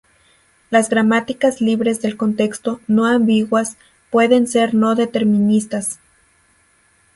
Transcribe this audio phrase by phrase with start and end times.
[0.71, 3.77] Las gramáticas libres del contexto no-ambiguas
[4.09, 5.99] pueden ser no deterministas.